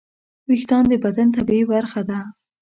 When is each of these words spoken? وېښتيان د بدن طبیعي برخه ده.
وېښتيان 0.47 0.83
د 0.89 0.93
بدن 1.05 1.27
طبیعي 1.35 1.65
برخه 1.73 2.01
ده. 2.09 2.19